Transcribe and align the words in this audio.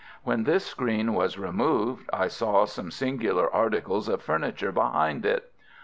When 0.23 0.45
this 0.45 0.65
screen 0.65 1.13
was 1.13 1.37
removed 1.37 2.09
I 2.11 2.27
saw 2.27 2.65
some 2.65 2.89
singular 2.89 3.47
articles 3.53 4.09
of 4.09 4.23
furniture 4.23 4.71
behind 4.71 5.27
it. 5.27 5.51